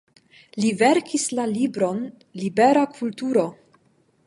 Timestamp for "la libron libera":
1.41-2.87